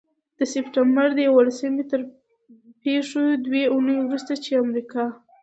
[0.37, 1.99] د سپټمبر د یوولسمې تر
[2.83, 5.03] پيښو دوې اونۍ وروسته، چې امریکا